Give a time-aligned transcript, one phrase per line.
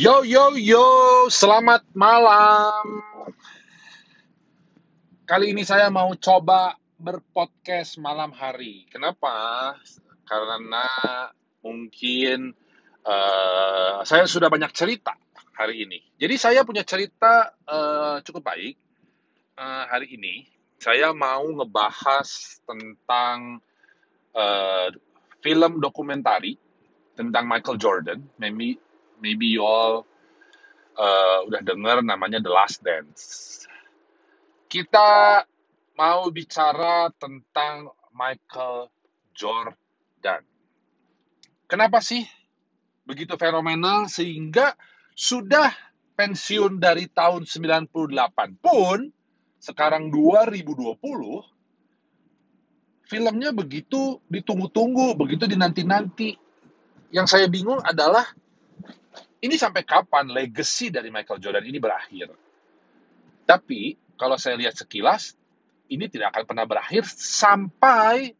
[0.00, 0.88] Yo yo yo,
[1.28, 3.04] selamat malam.
[5.28, 8.88] Kali ini saya mau coba berpodcast malam hari.
[8.88, 9.76] Kenapa?
[10.24, 10.88] Karena
[11.60, 12.56] mungkin
[13.04, 15.20] uh, saya sudah banyak cerita
[15.52, 16.00] hari ini.
[16.16, 18.80] Jadi saya punya cerita uh, cukup baik
[19.60, 20.48] uh, hari ini.
[20.80, 23.60] Saya mau ngebahas tentang
[24.32, 24.88] uh,
[25.44, 26.56] film dokumentari
[27.20, 28.24] tentang Michael Jordan.
[29.20, 30.08] Maybe you all
[30.96, 33.24] uh, udah dengar namanya The Last Dance.
[34.66, 35.44] Kita
[35.96, 38.88] mau bicara tentang Michael
[39.36, 40.42] Jordan.
[41.70, 42.24] Kenapa sih
[43.06, 44.74] begitu fenomenal sehingga
[45.14, 45.70] sudah
[46.16, 47.92] pensiun dari tahun 98
[48.60, 49.12] pun
[49.60, 50.96] sekarang 2020
[53.10, 56.38] filmnya begitu ditunggu-tunggu, begitu dinanti-nanti.
[57.10, 58.22] Yang saya bingung adalah
[59.40, 62.28] ini sampai kapan legacy dari Michael Jordan ini berakhir?
[63.48, 65.32] Tapi kalau saya lihat sekilas,
[65.90, 68.36] ini tidak akan pernah berakhir sampai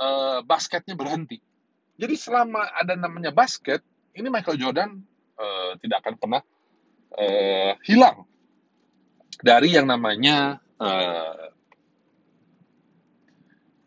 [0.00, 1.38] uh, basketnya berhenti.
[1.94, 3.84] Jadi selama ada namanya basket,
[4.16, 4.90] ini Michael Jordan
[5.38, 6.42] uh, tidak akan pernah
[7.14, 8.26] uh, hilang
[9.38, 11.52] dari yang namanya uh,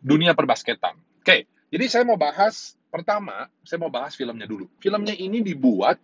[0.00, 0.96] dunia perbasketan.
[1.20, 4.70] Oke, okay, jadi saya mau bahas pertama, saya mau bahas filmnya dulu.
[4.80, 6.00] Filmnya ini dibuat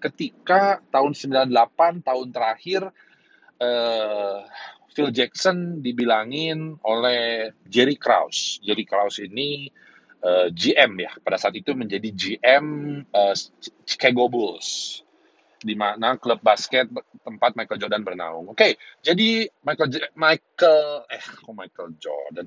[0.00, 2.80] ketika tahun 98 tahun terakhir
[3.60, 4.40] uh,
[4.90, 8.58] Phil Jackson dibilangin oleh Jerry Krause.
[8.64, 9.70] Jerry Krause ini
[10.24, 12.66] uh, GM ya, pada saat itu menjadi GM
[13.12, 13.34] uh,
[13.86, 15.00] Chicago Bulls
[15.60, 16.88] di mana klub basket
[17.20, 18.46] tempat Michael Jordan bernaung.
[18.48, 18.72] Oke, okay,
[19.04, 22.46] jadi Michael Michael eh kok Michael Jordan,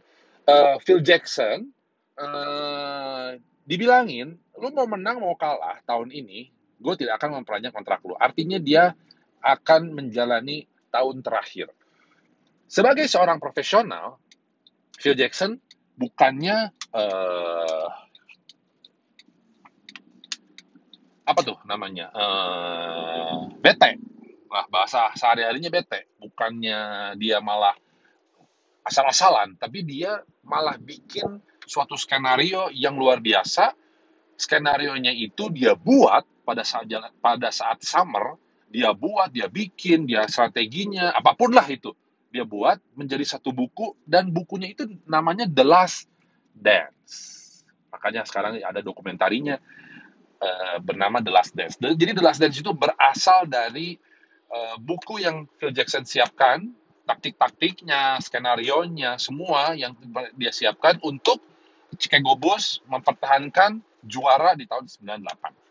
[0.50, 1.70] uh, Phil Jackson
[2.18, 3.38] uh,
[3.70, 6.50] dibilangin, lu mau menang mau kalah tahun ini,
[6.84, 8.20] gue tidak akan memperpanjang kontrak lu.
[8.20, 8.92] Artinya dia
[9.40, 11.72] akan menjalani tahun terakhir.
[12.68, 14.20] Sebagai seorang profesional,
[15.00, 15.56] Phil Jackson
[15.96, 17.88] bukannya uh,
[21.24, 23.96] apa tuh namanya uh, bete
[24.52, 27.74] lah bahasa sehari-harinya bete bukannya dia malah
[28.84, 33.72] asal-asalan tapi dia malah bikin suatu skenario yang luar biasa
[34.36, 36.88] skenario nya itu dia buat pada saat
[37.24, 38.36] pada saat summer
[38.74, 41.94] dia buat dia bikin dia strateginya apa pun lah itu.
[42.34, 46.10] Dia buat menjadi satu buku dan bukunya itu namanya The Last
[46.58, 47.14] Dance.
[47.94, 49.62] Makanya sekarang ada dokumentarinya
[50.42, 51.78] uh, bernama The Last Dance.
[51.78, 54.02] Jadi The Last Dance itu berasal dari
[54.50, 59.94] uh, buku yang Phil Jackson siapkan taktik-taktiknya skenario-nya semua yang
[60.40, 61.44] dia siapkan untuk
[62.00, 65.63] Chicago Bulls mempertahankan juara di tahun 98.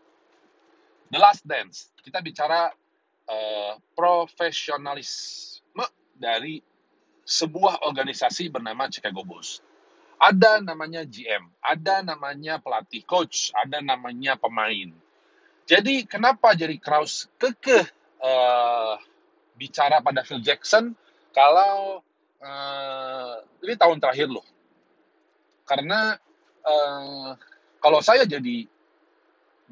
[1.12, 2.72] The Last Dance, kita bicara
[3.28, 5.84] uh, profesionalisme
[6.16, 6.56] dari
[7.20, 9.60] sebuah organisasi bernama Chicago Bulls.
[10.16, 14.88] Ada namanya GM, ada namanya pelatih coach, ada namanya pemain.
[15.68, 17.84] Jadi kenapa Jerry Krause kekeh
[18.24, 18.96] uh,
[19.60, 20.96] bicara pada Phil Jackson
[21.36, 22.00] kalau
[22.40, 24.48] uh, ini tahun terakhir loh.
[25.68, 26.16] Karena
[26.64, 27.36] uh,
[27.84, 28.71] kalau saya jadi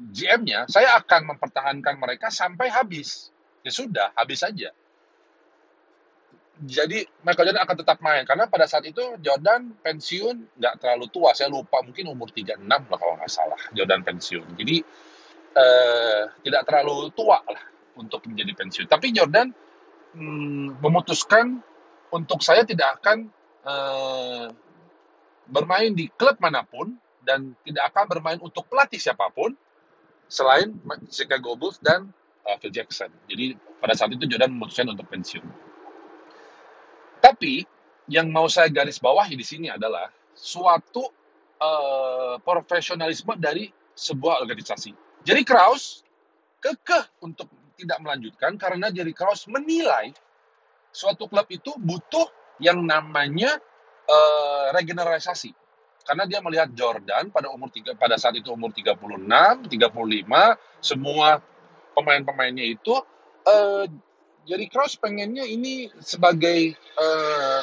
[0.09, 3.29] GM-nya, saya akan mempertahankan mereka sampai habis.
[3.61, 4.73] Ya sudah, habis saja.
[6.61, 11.33] Jadi Michael Jordan akan tetap main karena pada saat itu Jordan pensiun nggak terlalu tua,
[11.33, 14.45] saya lupa mungkin umur 36 lah kalau nggak salah Jordan pensiun.
[14.57, 14.77] Jadi
[15.57, 17.63] eh, tidak terlalu tua lah
[17.97, 18.85] untuk menjadi pensiun.
[18.85, 19.49] Tapi Jordan
[20.13, 21.65] hmm, memutuskan
[22.13, 23.25] untuk saya tidak akan
[23.65, 24.47] eh,
[25.49, 26.93] bermain di klub mana pun
[27.25, 29.53] dan tidak akan bermain untuk pelatih siapa pun
[30.31, 30.71] selain
[31.11, 32.07] Chicago Bulls dan
[32.47, 33.11] uh, Phil Jackson.
[33.27, 35.43] Jadi pada saat itu Jordan memutuskan untuk pensiun.
[37.19, 37.67] Tapi
[38.07, 41.03] yang mau saya garis bawahi di sini adalah suatu
[41.59, 44.95] uh, profesionalisme dari sebuah organisasi.
[45.27, 46.07] Jadi Kraus
[46.63, 50.15] kekeh untuk tidak melanjutkan karena Jerry Kraus menilai
[50.95, 52.29] suatu klub itu butuh
[52.61, 53.57] yang namanya
[54.07, 55.60] uh, regeneralisasi
[56.03, 58.97] karena dia melihat Jordan pada umur tiga pada saat itu umur 36,
[59.69, 59.71] 35,
[60.81, 61.39] semua
[61.93, 62.95] pemain-pemainnya itu
[63.45, 63.85] uh,
[64.45, 67.61] jadi Cross pengennya ini sebagai uh,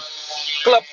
[0.63, 0.85] klub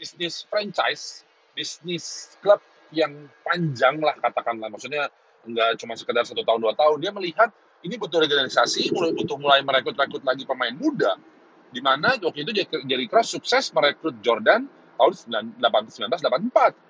[0.00, 2.60] bisnis franchise, bisnis klub
[2.92, 4.72] yang panjang lah katakanlah.
[4.72, 5.12] Maksudnya
[5.44, 6.96] enggak cuma sekedar satu tahun dua tahun.
[7.04, 7.52] Dia melihat
[7.84, 11.20] ini butuh regenerasi mulai butuh mulai merekrut-rekrut lagi pemain muda
[11.70, 12.52] di mana waktu itu
[12.88, 14.64] Jerry Cross sukses merekrut Jordan
[14.96, 15.12] tahun
[15.52, 16.86] 1984.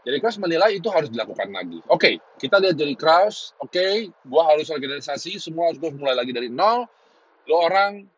[0.00, 1.76] Jerry Krause menilai itu harus dilakukan lagi.
[1.92, 3.52] Oke, okay, kita lihat Jerry Krause.
[3.60, 3.92] Oke, okay,
[4.24, 6.88] gua harus organisasi, semua harus gue mulai lagi dari nol.
[7.44, 8.08] Lo orang,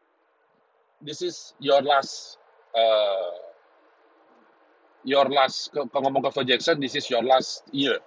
[1.02, 2.38] this is your last,
[2.70, 3.34] uh,
[5.02, 5.74] your last.
[5.74, 7.98] Kalau ngomong ke Phil Jackson, this is your last year.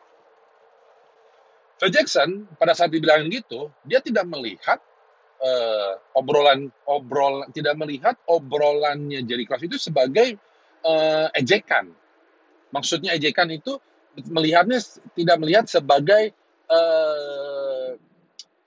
[1.75, 4.79] Phil Jackson pada saat dibilangin gitu, dia tidak melihat
[5.43, 10.39] uh, obrolan obrolan tidak melihat obrolannya Jerry Krause itu sebagai
[10.85, 11.89] uh, ejekan.
[12.69, 13.81] Maksudnya ejekan itu
[14.29, 14.79] melihatnya
[15.17, 16.31] tidak melihat sebagai
[16.69, 17.97] uh,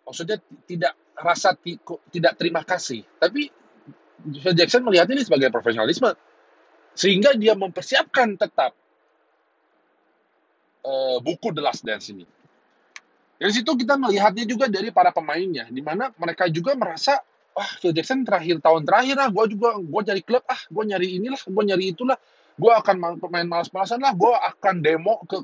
[0.05, 1.55] maksudnya tidak rasa
[2.13, 3.51] tidak terima kasih, tapi
[4.55, 6.11] Jackson melihat ini sebagai profesionalisme.
[6.99, 8.75] Sehingga dia mempersiapkan tetap
[10.83, 12.27] uh, buku The Last Dance ini.
[13.39, 17.23] Dari situ kita melihatnya juga dari para pemainnya, di mana mereka juga merasa,
[17.59, 21.19] wah Phil Jackson terakhir tahun terakhir ah, gue juga gue cari klub ah, gue nyari
[21.19, 22.15] inilah, gue nyari itulah,
[22.55, 25.43] gue akan main malas-malasan lah, gue akan demo ke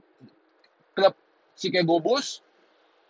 [0.94, 1.14] klub
[1.58, 2.38] Chicago Bulls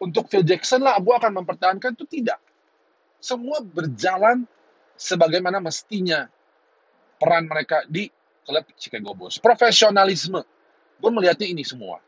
[0.00, 2.40] untuk Phil Jackson lah, gue akan mempertahankan itu tidak.
[3.20, 4.48] Semua berjalan
[4.96, 6.24] sebagaimana mestinya
[7.20, 8.08] peran mereka di
[8.48, 9.36] klub Chicago Bulls.
[9.36, 10.40] Profesionalisme.
[10.96, 12.00] Gue melihatnya ini semua.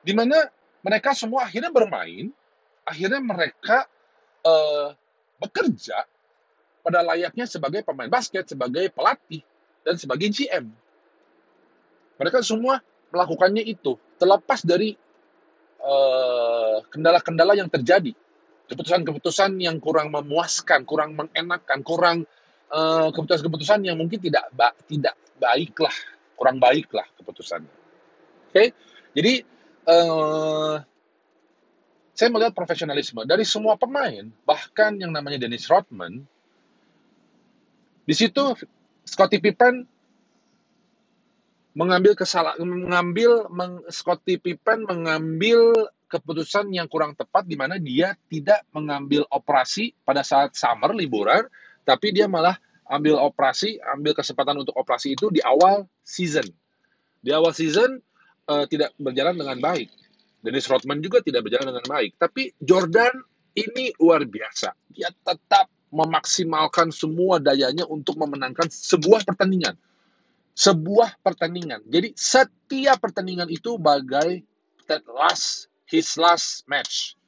[0.00, 0.48] Di mana
[0.80, 2.32] mereka semua akhirnya bermain,
[2.84, 3.88] akhirnya mereka
[4.44, 4.92] uh,
[5.40, 6.04] bekerja
[6.84, 9.40] pada layaknya sebagai pemain basket, sebagai pelatih,
[9.80, 10.68] dan sebagai GM.
[12.20, 14.92] Mereka semua melakukannya itu terlepas dari
[15.80, 18.12] eh, kendala-kendala yang terjadi,
[18.68, 22.18] keputusan-keputusan yang kurang memuaskan, kurang mengenakan, kurang
[22.68, 25.96] eh, keputusan-keputusan yang mungkin tidak ba tidak baiklah,
[26.36, 27.72] kurang baiklah keputusannya.
[28.52, 28.68] Oke, okay?
[29.10, 29.42] jadi
[29.90, 30.78] uh,
[32.14, 36.22] saya melihat profesionalisme dari semua pemain, bahkan yang namanya Dennis Rodman,
[38.04, 38.56] di situ
[39.04, 39.84] Scottie Pippen
[41.74, 45.74] mengambil kesalahan mengambil meng, Scottie Pippen mengambil
[46.06, 51.42] keputusan yang kurang tepat di mana dia tidak mengambil operasi pada saat summer liburan
[51.82, 52.54] tapi dia malah
[52.88, 56.46] ambil operasi ambil kesempatan untuk operasi itu di awal season.
[57.24, 57.98] Di awal season
[58.46, 59.88] uh, tidak berjalan dengan baik.
[60.44, 62.20] Dennis Rodman juga tidak berjalan dengan baik.
[62.20, 63.16] Tapi Jordan
[63.56, 64.76] ini luar biasa.
[64.92, 69.78] Dia tetap memaksimalkan semua dayanya untuk memenangkan sebuah pertandingan
[70.54, 71.82] sebuah pertandingan.
[71.90, 74.46] Jadi setiap pertandingan itu bagai
[75.10, 77.18] last his last match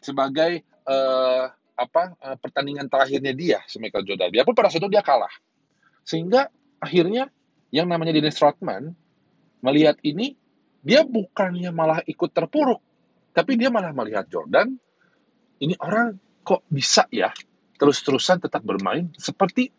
[0.00, 4.32] sebagai uh, apa uh, pertandingan terakhirnya dia si Michael Jordan.
[4.32, 5.30] Biarpun pada saat itu dia kalah.
[6.08, 6.48] Sehingga
[6.80, 7.28] akhirnya
[7.68, 8.96] yang namanya Dennis Rodman
[9.60, 10.36] melihat ini
[10.84, 12.80] dia bukannya malah ikut terpuruk,
[13.32, 14.72] tapi dia malah melihat Jordan
[15.60, 17.32] ini orang kok bisa ya
[17.76, 19.70] terus-terusan tetap bermain seperti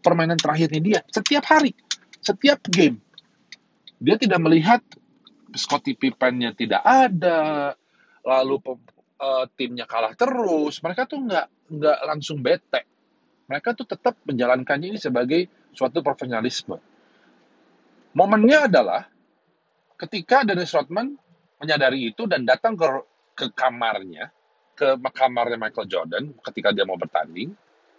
[0.00, 1.76] permainan terakhirnya dia setiap hari,
[2.18, 2.98] setiap game.
[4.00, 4.80] Dia tidak melihat
[5.52, 7.74] Scottie Pippennya tidak ada,
[8.24, 8.58] lalu
[9.20, 10.80] uh, timnya kalah terus.
[10.80, 12.86] Mereka tuh nggak nggak langsung bete.
[13.50, 16.78] Mereka tuh tetap menjalankannya ini sebagai suatu profesionalisme.
[18.14, 19.02] Momennya adalah
[19.98, 21.14] ketika Dennis Rodman
[21.60, 22.86] menyadari itu dan datang ke
[23.36, 24.32] ke kamarnya,
[24.80, 27.52] ke kamarnya Michael Jordan ketika dia mau bertanding,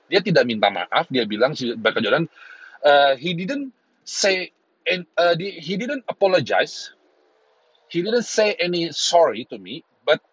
[0.10, 1.06] dia tidak minta maaf.
[1.14, 2.26] Dia bilang si Michael Jordan,
[2.82, 3.70] uh, he didn't
[4.02, 4.50] say,
[4.90, 6.98] and, uh, he didn't apologize.
[7.86, 10.26] He didn't say any sorry to me, but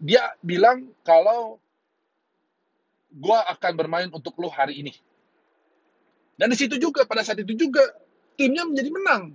[0.00, 1.60] dia bilang kalau
[3.12, 4.94] gue akan bermain untuk lo hari ini.
[6.38, 7.82] Dan di situ juga pada saat itu juga
[8.38, 9.34] timnya menjadi menang.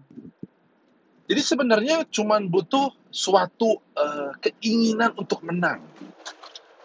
[1.24, 5.80] Jadi sebenarnya cuma butuh suatu uh, keinginan untuk menang.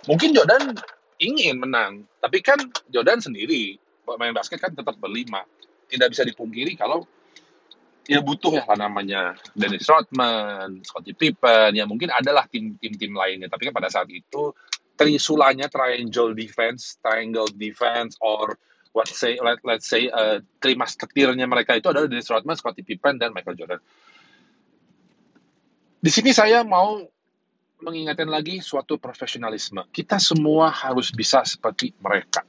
[0.07, 0.79] Mungkin Jordan
[1.19, 2.07] ingin menang.
[2.23, 3.77] Tapi kan Jordan sendiri
[4.17, 5.43] main basket kan tetap berlima.
[5.89, 7.05] Tidak bisa dipungkiri kalau
[8.09, 13.53] ya butuh ya namanya Dennis Rodman, Scottie Pippen, ya mungkin adalah tim-tim lainnya.
[13.53, 14.55] Tapi kan pada saat itu
[14.97, 18.57] trisulanya triangle defense, triangle defense, or
[18.97, 23.37] let's say let, let's say uh, trimasketirnya mereka itu adalah Dennis Rodman, Scottie Pippen, dan
[23.37, 23.81] Michael Jordan.
[25.99, 27.03] Di sini saya mau
[27.83, 29.83] mengingatkan lagi suatu profesionalisme.
[29.91, 32.47] Kita semua harus bisa seperti mereka.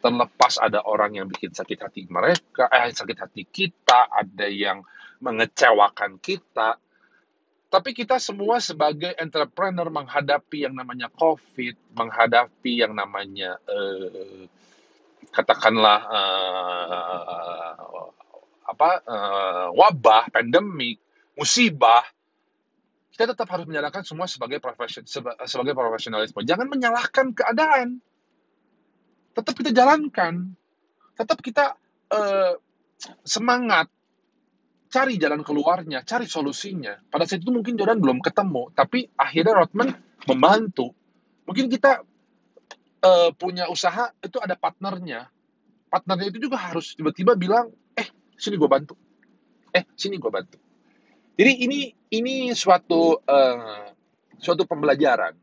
[0.00, 4.80] Terlepas ada orang yang bikin sakit hati mereka, eh sakit hati kita, ada yang
[5.20, 6.80] mengecewakan kita.
[7.68, 14.48] Tapi kita semua sebagai entrepreneur menghadapi yang namanya COVID, menghadapi yang namanya eh,
[15.28, 17.72] katakanlah eh,
[18.72, 20.96] apa eh, wabah, pandemik,
[21.36, 22.15] musibah,
[23.16, 25.08] kita tetap harus menyalahkan semua sebagai profesion
[25.48, 26.44] sebagai profesionalisme.
[26.44, 28.04] Jangan menyalahkan keadaan.
[29.32, 30.52] Tetap kita jalankan.
[31.16, 31.80] Tetap kita
[32.12, 32.60] uh,
[33.24, 33.88] semangat.
[34.86, 36.96] cari jalan keluarnya, cari solusinya.
[37.10, 39.92] Pada saat itu mungkin Jordan belum ketemu, tapi akhirnya Rodman
[40.30, 40.94] membantu.
[41.44, 42.00] Mungkin kita
[43.02, 45.28] uh, punya usaha itu ada partnernya.
[45.90, 48.08] Partnernya itu juga harus tiba-tiba bilang, eh
[48.38, 48.94] sini gue bantu,
[49.74, 50.58] eh sini gue bantu.
[51.36, 53.86] Jadi ini ini suatu uh,
[54.38, 55.34] suatu pembelajaran.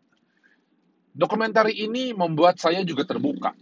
[1.14, 3.54] Dokumenter ini membuat saya juga terbuka,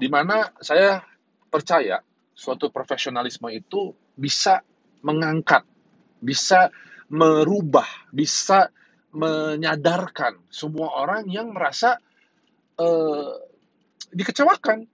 [0.00, 1.04] di mana saya
[1.52, 2.00] percaya
[2.32, 4.64] suatu profesionalisme itu bisa
[5.04, 5.68] mengangkat,
[6.24, 6.72] bisa
[7.12, 8.72] merubah, bisa
[9.12, 12.00] menyadarkan semua orang yang merasa
[12.80, 13.32] uh,
[14.08, 14.88] dikecewakan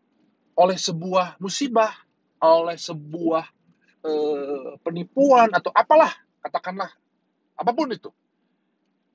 [0.58, 1.94] oleh sebuah musibah,
[2.42, 3.44] oleh sebuah
[4.02, 6.92] uh, penipuan atau apalah, katakanlah
[7.56, 8.12] apa pun itu.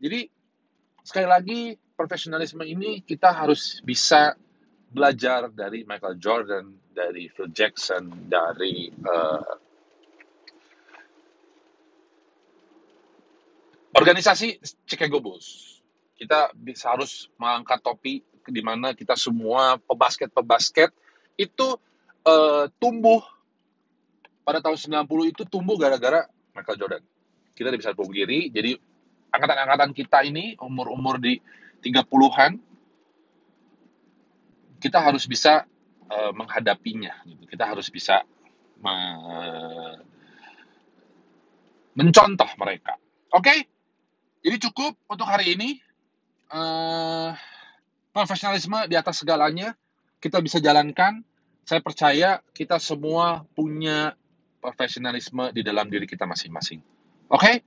[0.01, 0.25] Jadi
[1.05, 1.59] sekali lagi
[1.93, 4.33] profesionalisme ini kita harus bisa
[4.89, 9.53] belajar dari Michael Jordan, dari Phil Jackson, dari uh,
[13.93, 14.57] organisasi
[14.89, 15.77] Chicago Bulls.
[16.17, 20.89] Kita bisa harus mengangkat topi di mana kita semua pebasket-pebasket
[21.37, 21.77] itu
[22.25, 23.21] uh, tumbuh
[24.43, 26.25] pada tahun 90 itu tumbuh gara-gara
[26.57, 27.03] Michael Jordan.
[27.59, 28.79] Kita tidak bisa pungkiri, jadi
[29.35, 31.43] angkatan-angkatan kita ini umur-umur di
[31.83, 32.55] 30-an
[34.79, 35.67] kita harus bisa
[36.07, 37.43] uh, menghadapinya gitu.
[37.51, 38.23] Kita harus bisa
[38.79, 38.95] me
[41.99, 42.95] mencontoh mereka.
[43.35, 43.43] Oke?
[43.43, 43.59] Okay?
[44.39, 45.69] Jadi cukup untuk hari ini.
[46.49, 47.35] Uh,
[48.09, 49.77] profesionalisme di atas segalanya
[50.17, 51.21] kita bisa jalankan.
[51.63, 54.17] Saya percaya kita semua punya
[54.57, 56.81] profesionalisme di dalam diri kita masing-masing.
[57.29, 57.61] Okay?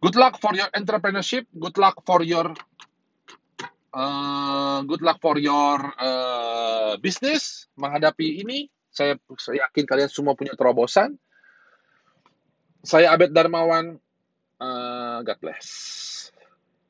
[0.00, 1.44] Good luck for your entrepreneurship.
[1.52, 2.56] Good luck for your
[3.92, 8.70] uh, good luck for your uh, business menghadapi ini.
[8.90, 11.14] Saya, saya yakin kalian semua punya terobosan.
[12.82, 14.00] Saya Abed Darmawan.
[14.60, 15.68] Uh, God bless.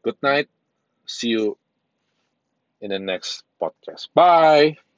[0.02, 0.48] Good night.
[1.04, 1.58] See you
[2.80, 4.08] in the next podcast.
[4.14, 4.89] Bye.